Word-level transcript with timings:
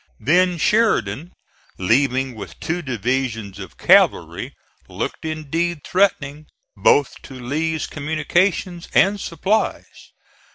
Then 0.19 0.57
Sheridan 0.57 1.31
leaving 1.77 2.33
with 2.33 2.59
two 2.59 2.81
divisions 2.81 3.59
of 3.59 3.77
cavalry, 3.77 4.55
looked 4.89 5.25
indeed 5.25 5.83
threatening, 5.83 6.47
both 6.75 7.21
to 7.21 7.35
Lee's 7.35 7.85
communications 7.85 8.87
and 8.95 9.19
supplies. 9.21 10.11